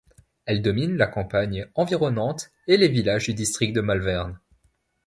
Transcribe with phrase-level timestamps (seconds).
[0.45, 4.39] Elles dominent la campagne environnante et les villages du district de Malvern.